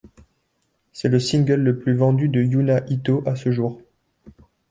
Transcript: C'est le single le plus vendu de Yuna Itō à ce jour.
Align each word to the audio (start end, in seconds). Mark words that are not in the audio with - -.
C'est 0.93 1.09
le 1.09 1.19
single 1.19 1.61
le 1.61 1.77
plus 1.77 1.93
vendu 1.95 2.27
de 2.27 2.41
Yuna 2.41 2.79
Itō 2.87 3.23
à 3.29 3.35
ce 3.35 3.51
jour. 3.51 3.79